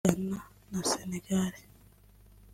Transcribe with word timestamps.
Ghana 0.03 0.37
na 0.71 0.81
Sénégal 0.83 1.53